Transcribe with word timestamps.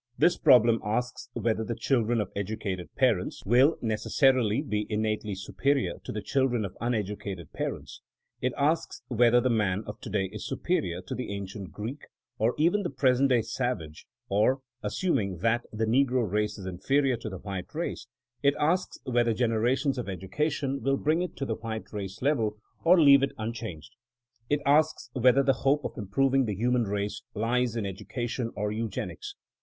This 0.17 0.35
problem 0.35 0.81
asks 0.83 1.29
whether 1.33 1.63
the 1.63 1.75
children 1.75 2.19
of 2.19 2.31
educated 2.35 2.89
parents 2.95 3.45
will 3.45 3.77
necessarily 3.83 4.63
be 4.63 4.87
innately 4.89 5.35
superior 5.35 5.99
to 6.05 6.11
the 6.11 6.23
children 6.23 6.65
of 6.65 6.75
uneducated 6.81 7.53
parents; 7.53 8.01
it 8.41 8.51
asks 8.57 9.03
whether 9.09 9.39
the 9.39 9.51
man 9.51 9.83
of 9.85 10.01
today 10.01 10.25
is 10.33 10.43
superior 10.43 11.03
to 11.03 11.13
the 11.13 11.31
ancient 11.31 11.71
Greek, 11.71 12.07
or 12.39 12.55
even 12.57 12.81
the 12.81 12.89
present 12.89 13.29
day 13.29 13.43
savage; 13.43 14.07
or, 14.27 14.61
assuming 14.81 15.37
that 15.37 15.67
the 15.71 15.85
negro 15.85 16.27
race 16.27 16.57
is 16.57 16.65
inferior 16.65 17.15
to 17.17 17.29
the 17.29 17.37
white 17.37 17.75
race, 17.75 18.07
it 18.41 18.55
asks 18.59 18.97
whether 19.03 19.35
generations 19.35 19.99
of 19.99 20.09
education 20.09 20.81
will 20.81 20.97
bring 20.97 21.21
it 21.21 21.35
to 21.35 21.45
the 21.45 21.57
white 21.57 21.93
race 21.93 22.23
level 22.23 22.57
or 22.83 22.99
leave 22.99 23.21
it 23.21 23.33
un 23.37 23.53
changed; 23.53 23.93
it 24.49 24.61
asks 24.65 25.11
whether 25.13 25.43
the 25.43 25.53
hope 25.61 25.85
of 25.85 25.95
improving 25.95 26.45
the 26.45 26.55
human 26.55 26.85
race 26.85 27.21
lies 27.35 27.75
in 27.75 27.85
education 27.85 28.49
or 28.55 28.71
eugenics. 28.71 29.35